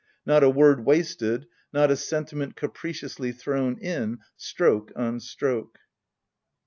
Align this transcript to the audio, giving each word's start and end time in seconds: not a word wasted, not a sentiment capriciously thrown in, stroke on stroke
not 0.25 0.41
a 0.43 0.49
word 0.49 0.83
wasted, 0.83 1.45
not 1.71 1.91
a 1.91 1.95
sentiment 1.95 2.55
capriciously 2.55 3.31
thrown 3.31 3.77
in, 3.77 4.17
stroke 4.35 4.91
on 4.95 5.19
stroke 5.19 5.77